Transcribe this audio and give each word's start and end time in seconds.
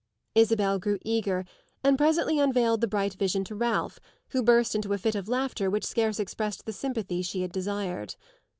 Isabel 0.33 0.79
grew 0.79 0.97
eager 1.03 1.45
and 1.83 1.95
presently 1.95 2.39
unveiled 2.39 2.81
the 2.81 2.87
bright 2.87 3.13
vision 3.13 3.43
to 3.43 3.53
Ralph, 3.55 3.99
who 4.29 4.41
burst 4.41 4.73
into 4.73 4.93
a 4.93 4.97
fit 4.97 5.13
of 5.13 5.29
laughter 5.29 5.69
which 5.69 5.85
scarce 5.85 6.19
expressed 6.19 6.65
the 6.65 6.73
sympathy 6.73 7.21
she 7.21 7.43
had 7.43 7.51
desired. 7.51 8.15